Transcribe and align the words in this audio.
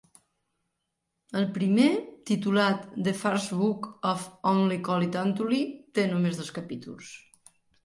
El 1.41 1.43
primer, 1.57 1.89
titulat 2.29 2.87
"The 3.09 3.13
First 3.21 3.55
Book 3.59 3.87
of 4.15 4.25
Athlyi 4.55 4.81
Called 4.89 5.21
Athlyi", 5.27 5.63
té 5.99 6.09
només 6.17 6.43
dos 6.43 6.53
capítols. 6.59 7.15